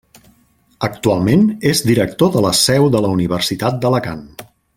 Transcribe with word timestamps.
Actualment 0.87 1.43
és 1.73 1.81
director 1.89 2.33
de 2.37 2.43
la 2.47 2.55
Seu 2.61 2.89
de 2.97 3.03
la 3.07 3.13
Universitat 3.19 3.79
d'Alacant. 3.85 4.27